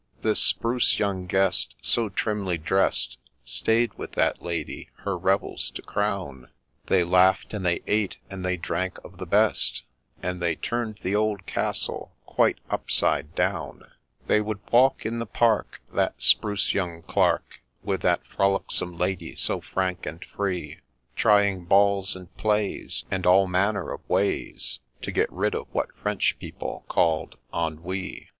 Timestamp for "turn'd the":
10.55-11.13